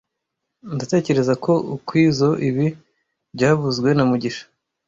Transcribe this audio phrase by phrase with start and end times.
[0.75, 2.67] Ndatekereza ko ukwizoe ibi
[3.35, 4.45] byavuzwe na mugisha